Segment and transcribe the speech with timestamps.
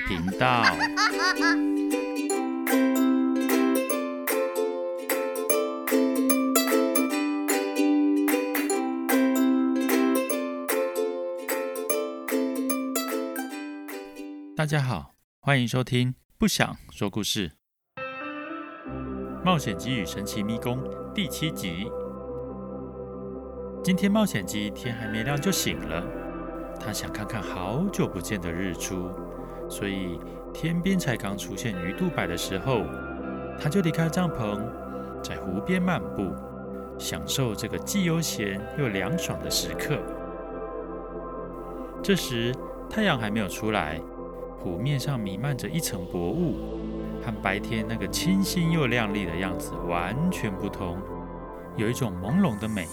[0.00, 0.64] 频道。
[14.56, 17.48] 大家好，欢迎收听《不想说故事》
[19.44, 20.78] 《冒险鸡与神奇迷宫》
[21.12, 21.86] 第七集。
[23.84, 26.04] 今天冒险鸡天还没亮就醒了，
[26.80, 29.08] 他想看看好久不见的日出，
[29.68, 30.18] 所以
[30.52, 32.82] 天边才刚出现鱼肚白的时候，
[33.60, 34.60] 他就离开帐篷，
[35.22, 36.32] 在湖边漫步，
[36.98, 39.98] 享受这个既悠闲又凉爽的时刻。
[42.02, 42.54] 这时
[42.88, 44.00] 太阳还没有出来，
[44.58, 46.56] 湖面上弥漫着一层薄雾，
[47.22, 50.96] 和白天那个清新又亮丽的样子完全不同，
[51.76, 52.86] 有一种朦胧的美。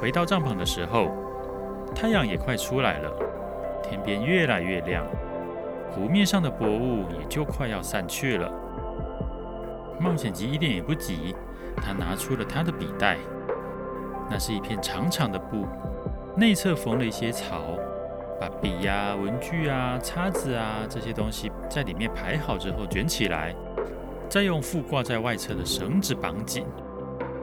[0.00, 1.10] 回到帐篷的时候，
[1.94, 3.12] 太阳也快出来了，
[3.90, 5.04] 天边越来越亮，
[5.90, 8.48] 湖面上的薄雾也就快要散去了。
[9.98, 11.34] 冒险鸡一点也不急，
[11.76, 13.18] 他拿出了他的笔袋，
[14.30, 15.66] 那是一片长长的布，
[16.36, 17.76] 内侧缝了一些槽，
[18.40, 23.52] 把笔呀、文具啊、叉子啊这些东西在里面排好之后卷起来，
[24.28, 26.64] 再用附挂在外侧的绳子绑紧，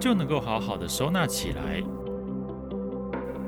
[0.00, 1.82] 就能够好好的收纳起来。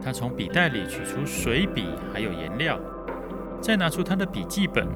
[0.05, 2.79] 他从笔袋里取出水笔，还有颜料，
[3.61, 4.89] 再拿出他的笔记本，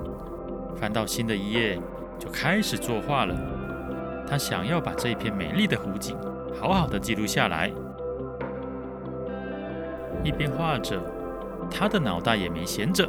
[0.77, 1.81] 翻到新的一页，
[2.19, 3.35] 就开始作画了。
[4.29, 6.19] 他想要把这一片美丽的湖景
[6.61, 7.73] 好好的记录下来。
[10.25, 11.01] 一边画着，
[11.71, 13.09] 他的脑袋也没闲着，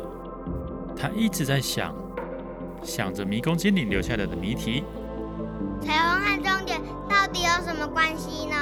[0.95, 1.95] 他一直在想，
[2.83, 4.83] 想着迷宫精灵留下来的谜题：
[5.81, 8.55] 彩虹和终点到底有什么关系呢？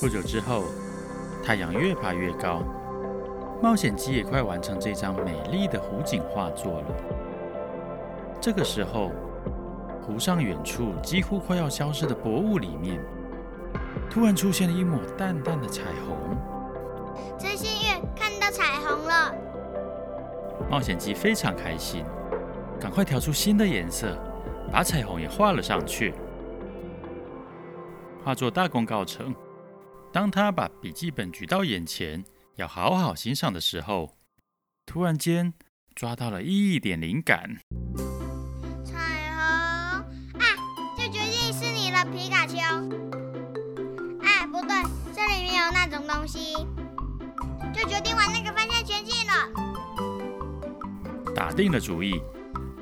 [0.00, 0.62] 不久之后。
[1.46, 2.60] 太阳越爬越高，
[3.62, 6.86] 冒险鸡也快完成这张美丽的湖景画作了。
[8.40, 9.12] 这个时候，
[10.02, 13.00] 湖上远处几乎快要消失的薄雾里面，
[14.10, 16.36] 突然出现了一抹淡淡的彩虹。
[17.38, 19.32] 真幸运，看到彩虹了！
[20.68, 22.04] 冒险鸡非常开心，
[22.80, 24.18] 赶快调出新的颜色，
[24.72, 26.12] 把彩虹也画了上去。
[28.24, 29.32] 画作大功告成。
[30.16, 34.16] 当他把笔记本举到眼前，要好好欣赏的时候，
[34.86, 35.52] 突然间
[35.94, 37.58] 抓到了一点灵感。
[38.82, 38.94] 彩
[39.30, 39.36] 虹
[40.40, 40.56] 啊，
[40.96, 42.56] 就决定是你了，皮卡丘。
[44.22, 44.82] 哎，不对，
[45.14, 46.54] 这里面有那种东西，
[47.74, 49.34] 就决定往那个方向前进了。
[51.34, 52.22] 打定了主意，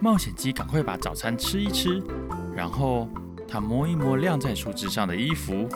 [0.01, 2.01] 冒险鸡赶快把早餐吃一吃，
[2.55, 3.09] 然后
[3.49, 5.69] 他摸一摸晾在树枝上的衣服。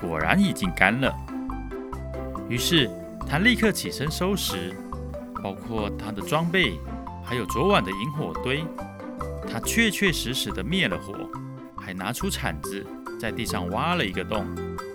[0.00, 1.14] 果然已经干了，
[2.48, 2.90] 于是
[3.28, 4.74] 他立刻起身收拾，
[5.42, 6.78] 包括他的装备，
[7.24, 8.64] 还有昨晚的引火堆。
[9.50, 11.14] 他确确实实的灭了火，
[11.76, 12.84] 还拿出铲子
[13.18, 14.44] 在地上挖了一个洞，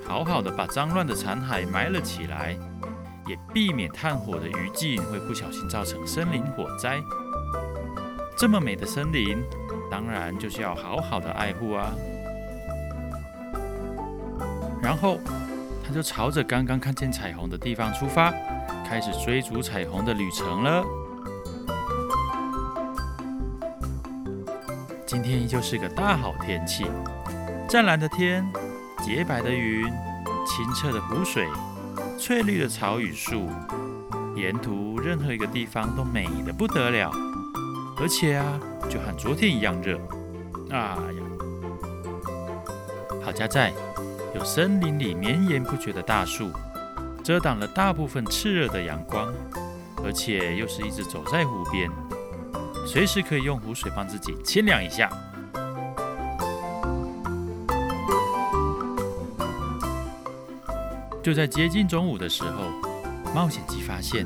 [0.06, 2.56] 好好的把脏乱的残骸埋了起来，
[3.28, 7.02] 也避免炭火的余烬会不小心造成森林火灾。
[8.38, 9.42] 这么美的森林，
[9.90, 11.92] 当然就是要好好的爱护啊。
[14.92, 15.18] 然后，
[15.82, 18.30] 他就朝着刚刚看见彩虹的地方出发，
[18.86, 20.84] 开始追逐彩虹的旅程了。
[25.06, 26.86] 今天依旧是个大好天气，
[27.70, 28.46] 湛蓝的天，
[29.02, 29.86] 洁白的云，
[30.46, 31.48] 清澈的湖水，
[32.20, 33.48] 翠绿的草与树，
[34.36, 37.10] 沿途任何一个地方都美得不得了。
[37.98, 38.60] 而且啊，
[38.90, 39.98] 就和昨天一样热。
[40.70, 41.24] 哎呀，
[43.24, 43.72] 好家在。
[44.34, 46.52] 有森林里绵延不绝的大树，
[47.24, 49.32] 遮挡了大部分炽热的阳光，
[50.04, 51.92] 而且又是一直走在湖边，
[52.88, 55.10] 随时可以用湖水帮自己清凉一下。
[61.22, 62.64] 就在接近中午的时候，
[63.36, 64.26] 冒险鸡发现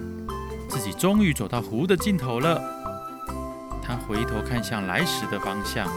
[0.70, 2.62] 自己终于走到湖的尽头了。
[3.82, 5.88] 他回头看向来时的方向，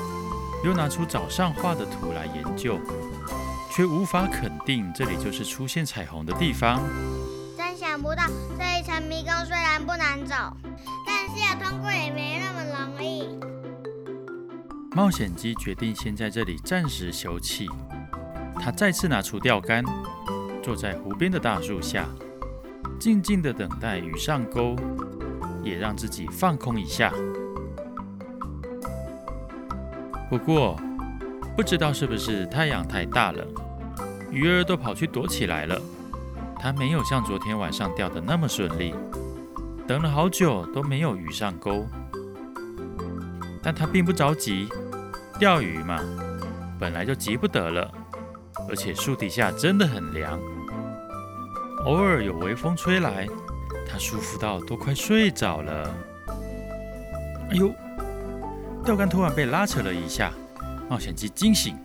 [0.64, 2.80] 又拿出早上画的图来研究。
[3.78, 6.82] 却无法肯定这里就是出现彩虹的地方。
[7.56, 8.24] 真想不到
[8.58, 10.34] 这一层迷宫虽然不难走，
[11.06, 13.38] 但是要通过也没那么容易。
[14.96, 17.68] 冒险鸡决定先在这里暂时休憩。
[18.60, 19.84] 他再次拿出钓竿，
[20.60, 22.04] 坐在湖边的大树下，
[22.98, 24.74] 静静的等待鱼上钩，
[25.62, 27.12] 也让自己放空一下。
[30.28, 30.76] 不过，
[31.56, 33.46] 不知道是不是太阳太大了。
[34.30, 35.80] 鱼儿都跑去躲起来了，
[36.58, 38.94] 它没有像昨天晚上钓的那么顺利。
[39.86, 41.86] 等了好久都没有鱼上钩，
[43.62, 44.68] 但它并不着急。
[45.38, 46.00] 钓鱼嘛，
[46.78, 47.90] 本来就急不得了，
[48.68, 50.38] 而且树底下真的很凉，
[51.84, 53.26] 偶尔有微风吹来，
[53.88, 55.94] 它舒服到都快睡着了。
[57.50, 57.72] 哎呦！
[58.84, 60.32] 钓竿突然被拉扯了一下，
[60.88, 61.76] 冒险鸡惊醒，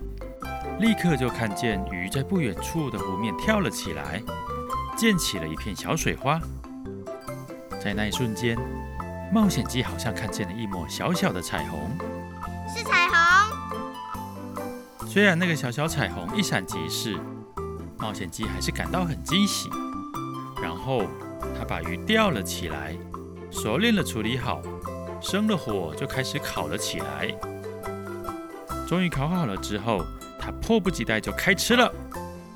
[0.79, 4.21] 立刻就看见鱼在不远处的湖面跳了起来，
[4.97, 6.39] 溅起了一片小水花。
[7.81, 8.57] 在那一瞬间，
[9.31, 11.97] 冒险鸡好像看见了一抹小小的彩虹，
[12.67, 13.15] 是彩虹。
[15.07, 17.17] 虽然那个小小彩虹一闪即逝，
[17.97, 19.69] 冒险鸡还是感到很惊喜。
[20.61, 21.03] 然后
[21.57, 22.95] 他把鱼钓了起来，
[23.51, 24.61] 熟练的处理好，
[25.21, 27.33] 生了火就开始烤了起来。
[28.87, 30.05] 终于烤好了之后，
[30.43, 31.89] 他迫不及待就开吃了。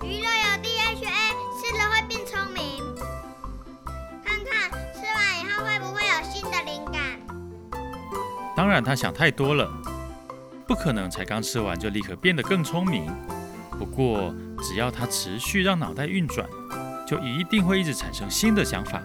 [0.03, 1.07] 鱼肉有 DHA，
[1.55, 2.83] 吃了会变聪明。
[4.25, 7.17] 看看吃完以后会不会有新的灵感
[8.57, 9.71] 当然，他想太多了，
[10.67, 13.09] 不可能才刚吃完就立刻变得更聪明。
[13.79, 16.45] 不过，只要他持续让脑袋运转，
[17.07, 19.01] 就一定会一直产生新的想法。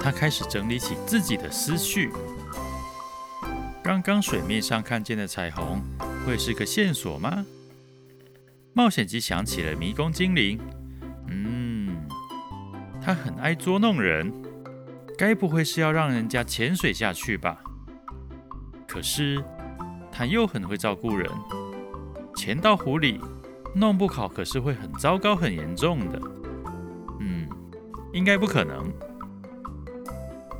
[0.00, 2.12] 他开始整理起自己的思绪。
[3.82, 5.82] 刚刚水面上看见的彩虹，
[6.26, 7.46] 会是个线索吗？
[8.72, 10.58] 冒险机想起了迷宫精灵，
[11.28, 11.96] 嗯，
[13.00, 14.32] 他很爱捉弄人。
[15.16, 17.62] 该不会是要让人家潜水下去吧？
[18.88, 19.40] 可是
[20.10, 21.30] 他又很会照顾人，
[22.34, 23.20] 潜到湖里
[23.72, 26.20] 弄不好可是会很糟糕、很严重的。
[27.20, 27.48] 嗯，
[28.12, 28.92] 应该不可能。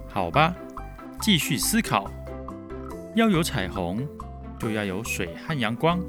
[0.08, 0.54] 好吧，
[1.20, 2.08] 继续思考。
[3.16, 4.06] 要有彩虹，
[4.58, 6.00] 就要有水和阳光。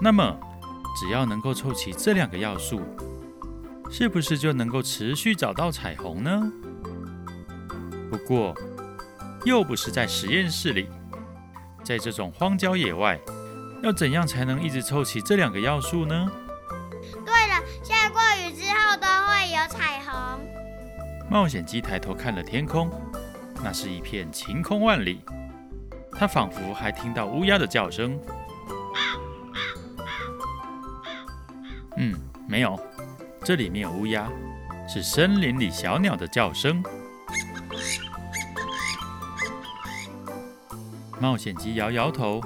[0.00, 0.38] 那么，
[0.96, 2.80] 只要能够凑齐这两个要素，
[3.90, 6.52] 是不是就能够持续找到彩虹呢？
[8.10, 8.54] 不过，
[9.44, 10.88] 又不是在实验室里，
[11.84, 13.18] 在这种荒郊野外，
[13.82, 16.30] 要怎样才能一直凑齐这两个要素呢？
[17.24, 20.40] 对了，下过雨之后都会有彩虹。
[21.30, 22.90] 冒险鸡抬头看了天空，
[23.62, 25.20] 那是一片晴空万里，
[26.18, 28.18] 他仿佛还听到乌鸦的叫声。
[31.96, 32.12] 嗯，
[32.48, 32.78] 没有，
[33.44, 34.28] 这里没有乌鸦，
[34.88, 36.82] 是森林里小鸟的叫声。
[41.20, 42.40] 冒险鸡摇摇头，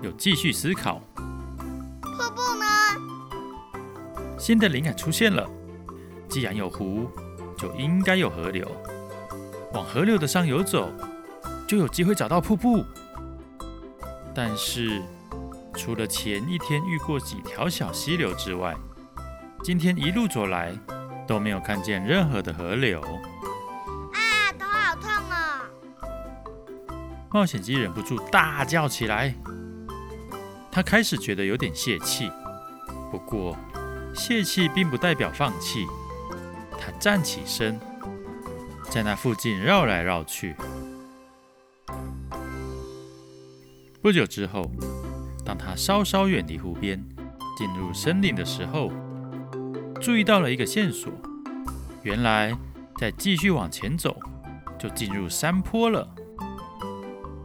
[0.00, 1.00] 又继续思考。
[1.14, 2.64] 瀑布呢？
[4.36, 5.48] 新的灵感出现了。
[6.28, 7.08] 既然有湖，
[7.56, 8.68] 就应该有河流。
[9.74, 10.90] 往河流的上游走，
[11.68, 12.84] 就有机会找到瀑布。
[14.34, 15.02] 但是，
[15.74, 18.74] 除了前一天遇过几条小溪流之外，
[19.62, 20.72] 今天一路走来
[21.26, 23.00] 都没有看见任何的河流。
[23.00, 25.60] 啊，头好痛哦
[27.30, 29.34] 冒险鸡忍不住大叫起来，
[30.70, 32.30] 他开始觉得有点泄气。
[33.10, 33.56] 不过，
[34.14, 35.86] 泄气并不代表放弃。
[36.80, 37.78] 他站起身，
[38.90, 40.56] 在那附近绕来绕去。
[44.02, 44.68] 不久之后，
[45.44, 47.00] 当他稍稍远离湖边，
[47.56, 48.90] 进入森林的时候，
[50.00, 51.12] 注意到了一个线索。
[52.02, 52.52] 原来，
[52.98, 54.18] 再继续往前走，
[54.76, 56.12] 就进入山坡了。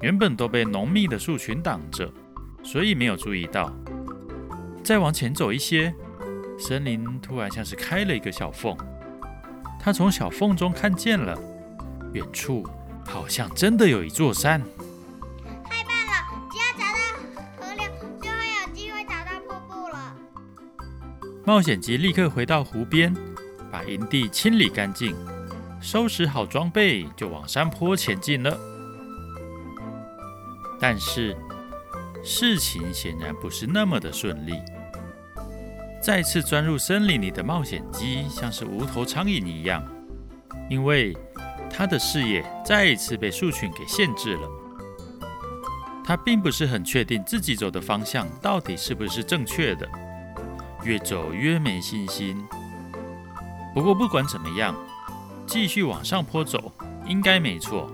[0.01, 2.11] 原本都被浓密的树群挡着，
[2.63, 3.71] 所以没有注意到。
[4.83, 5.93] 再往前走一些，
[6.57, 8.75] 森林突然像是开了一个小缝。
[9.79, 11.39] 他从小缝中看见了，
[12.13, 12.65] 远处
[13.05, 14.59] 好像真的有一座山。
[21.47, 23.15] 冒险鸡立刻回到湖边，
[23.71, 25.15] 把营地清理干净，
[25.79, 28.59] 收拾好装备，就往山坡前进了。
[30.77, 31.33] 但是
[32.21, 34.55] 事情显然不是那么的顺利。
[36.03, 39.81] 再次钻入森林里的冒险鸡像是无头苍蝇一样，
[40.69, 41.15] 因为
[41.69, 44.49] 它的视野再一次被树群给限制了。
[46.03, 49.87] 它并不是很确定自己走的方向到底是不是正确的，
[50.83, 52.43] 越走越没信心。
[53.73, 54.75] 不过不管怎么样，
[55.45, 56.71] 继续往上坡走
[57.05, 57.91] 应该没错。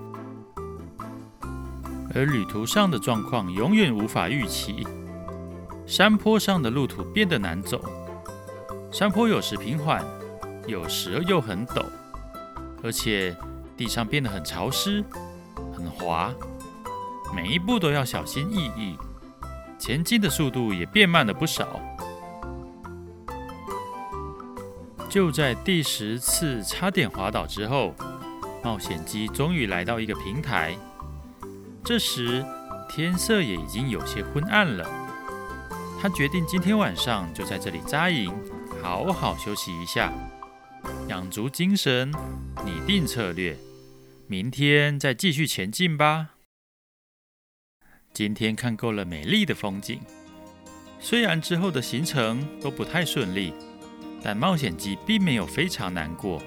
[2.16, 4.88] 而旅途上的状况永远无法预期，
[5.88, 7.84] 山坡上的路途变得难走，
[8.92, 10.06] 山坡有时平缓，
[10.68, 11.84] 有时又很陡，
[12.84, 13.36] 而且
[13.76, 15.04] 地上变得很潮湿、
[15.76, 16.32] 很滑，
[17.36, 18.96] 每一步都要小心翼翼，
[19.80, 21.82] 前进的速度也变慢了不少。
[25.14, 27.94] 就在第十次差点滑倒之后，
[28.64, 30.76] 冒险鸡终于来到一个平台。
[31.86, 32.44] 这时
[32.90, 34.84] 天色也已经有些昏暗了。
[36.02, 38.34] 他决定今天晚上就在这里扎营，
[38.82, 40.12] 好好休息一下，
[41.08, 42.12] 养足精神，
[42.66, 43.56] 拟定策略，
[44.26, 46.30] 明天再继续前进吧。
[48.12, 50.02] 今天看够了美丽的风景，
[51.00, 53.54] 虽然之后的行程都不太顺利，
[54.24, 56.42] 但冒险鸡并没有非常难过。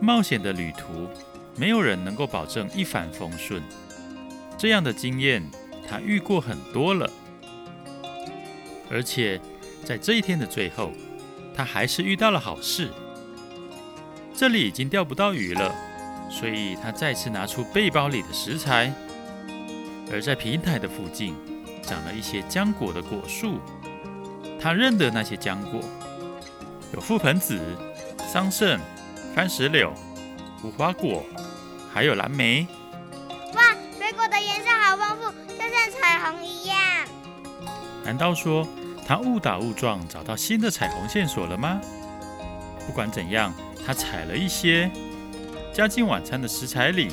[0.00, 1.08] 冒险的旅途，
[1.56, 3.62] 没有人能够保证一帆风顺。
[4.58, 5.48] 这样的经验，
[5.88, 7.08] 他遇过很多了。
[8.90, 9.40] 而且，
[9.84, 10.90] 在这一天的最后，
[11.54, 12.90] 他还是遇到了好事。
[14.34, 15.72] 这里已经钓不到鱼了，
[16.28, 18.92] 所以他再次拿出背包里的食材。
[20.10, 21.34] 而在平台的附近，
[21.82, 23.60] 长了一些浆果的果树。
[24.60, 25.80] 他认得那些浆果，
[26.92, 27.60] 有覆盆子、
[28.32, 28.78] 桑葚。
[29.34, 29.90] 番石榴、
[30.62, 31.24] 无花果，
[31.90, 32.66] 还有蓝莓。
[33.54, 36.76] 哇，水果的颜色好丰富，就像彩虹一样。
[38.04, 38.68] 难道说
[39.06, 41.80] 他误打误撞找到新的彩虹线索了吗？
[42.86, 43.54] 不管怎样，
[43.86, 44.90] 他采了一些，
[45.72, 47.10] 加进晚餐的食材里，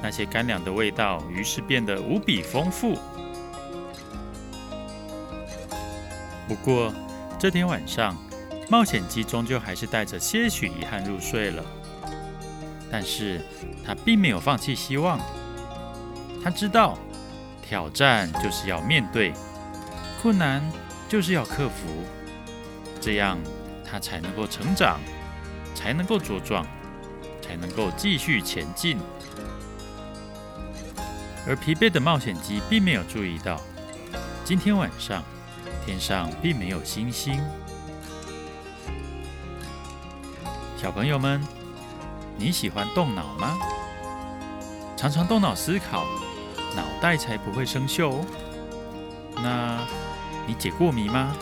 [0.00, 2.96] 那些干粮的味道于是变得无比丰富。
[6.46, 6.94] 不过
[7.36, 8.16] 这天晚上。
[8.70, 11.64] 冒险鸡终究还是带着些许遗憾入睡了，
[12.90, 13.40] 但是
[13.84, 15.18] 他并没有放弃希望。
[16.44, 16.98] 他知道，
[17.62, 19.32] 挑战就是要面对，
[20.20, 20.62] 困难
[21.08, 22.04] 就是要克服，
[23.00, 23.38] 这样
[23.90, 25.00] 他才能够成长，
[25.74, 26.66] 才能够茁壮，
[27.40, 28.98] 才能够继续前进。
[31.46, 33.58] 而疲惫的冒险鸡并没有注意到，
[34.44, 35.24] 今天晚上
[35.86, 37.42] 天上并没有星星。
[40.80, 41.42] 小朋友们，
[42.36, 43.58] 你喜欢动脑吗？
[44.96, 46.06] 常常动脑思考，
[46.76, 48.14] 脑袋才不会生锈。
[49.42, 49.84] 那
[50.46, 51.34] 你解过谜吗？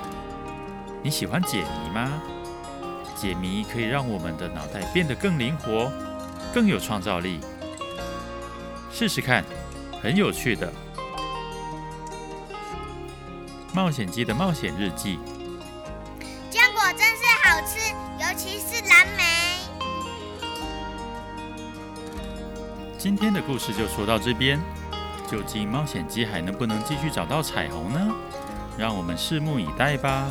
[1.03, 2.11] 你喜欢解谜吗？
[3.15, 5.93] 解谜可以让我们的脑袋变得更灵活，
[6.55, 7.39] 更有创造力。
[8.91, 9.45] 试试看，
[10.03, 10.73] 很有趣的。
[13.75, 15.19] 冒险鸡的冒险日记。
[23.07, 24.61] 今天的故事就说到这边，
[25.31, 28.01] 究竟冒险鸡还能不能继续找到彩虹呢？
[28.77, 30.29] 让我们拭目以待吧。